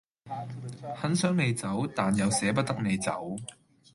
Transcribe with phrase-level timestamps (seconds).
[0.95, 3.35] 很想你走，但又捨不得你走